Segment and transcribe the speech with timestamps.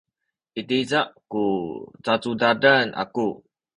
[0.59, 0.99] i tiza
[1.31, 1.43] ku
[2.05, 3.27] cacudadan aku.